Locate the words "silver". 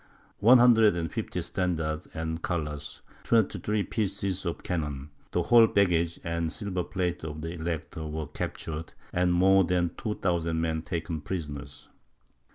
6.51-6.83